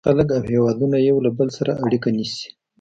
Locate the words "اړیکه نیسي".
1.85-2.47